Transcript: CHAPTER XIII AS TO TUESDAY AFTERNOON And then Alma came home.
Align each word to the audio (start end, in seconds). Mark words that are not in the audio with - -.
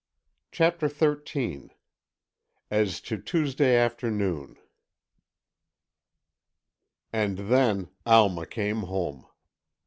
CHAPTER 0.51 0.87
XIII 0.89 1.77
AS 2.71 3.01
TO 3.01 3.19
TUESDAY 3.19 3.75
AFTERNOON 3.75 4.57
And 7.13 7.37
then 7.37 7.89
Alma 8.03 8.47
came 8.47 8.79
home. 8.81 9.27